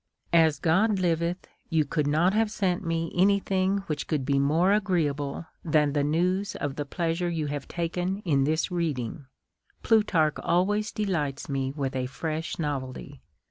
As 0.33 0.57
God 0.57 0.97
liveth, 0.97 1.47
you 1.69 1.85
could 1.85 2.07
not 2.07 2.33
have 2.33 2.49
sent 2.49 2.83
me 2.83 3.11
any 3.13 3.37
thing 3.39 3.83
which 3.85 4.07
could 4.07 4.25
be 4.25 4.39
more 4.39 4.73
agreeable 4.73 5.45
than 5.63 5.93
the 5.93 6.03
news 6.03 6.55
of 6.55 6.75
the 6.75 6.85
pleasure 6.87 7.29
you 7.29 7.45
have 7.45 7.67
taken 7.67 8.17
in 8.25 8.43
this 8.45 8.71
reading. 8.71 9.27
Plutarch 9.83 10.37
always 10.39 10.91
delights 10.91 11.49
me 11.49 11.69
with 11.73 11.95
a 11.95 12.07
fresh 12.07 12.57
novelty. 12.57 13.21